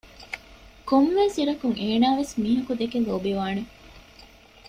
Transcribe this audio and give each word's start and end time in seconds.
ކޮންމެވެސް 0.89 1.37
އިރަކުން 1.39 1.75
އޭނާވެސް 1.81 2.33
މީހަކު 2.41 2.73
ދެކެ 2.79 2.97
ލޯބިވާނެ 3.07 3.61